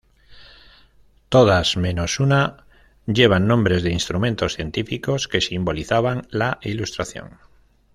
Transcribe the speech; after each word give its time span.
Todas 1.29 1.77
menos 1.77 2.19
una 2.19 2.65
llevan 3.05 3.45
nombres 3.45 3.83
de 3.83 3.91
instrumentos 3.91 4.53
científicos 4.55 5.27
que 5.27 5.41
simbolizaban 5.41 6.25
la 6.31 6.57
Ilustración. 6.63 7.37